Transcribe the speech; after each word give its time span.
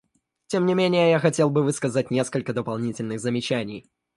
Тем 0.47 0.65
не 0.65 0.73
менее 0.73 1.11
я 1.11 1.19
хотел 1.19 1.51
бы 1.51 1.61
высказать 1.61 2.09
несколько 2.09 2.53
дополнительных 2.53 3.19
замечаний. 3.19 3.85